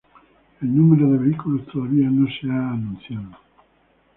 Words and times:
El 0.63 0.75
número 0.75 1.11
de 1.11 1.19
vehículos 1.19 1.67
todavía 1.67 2.09
no 2.09 2.25
se 2.25 2.49
ha 2.49 2.71
anunciado. 2.71 3.37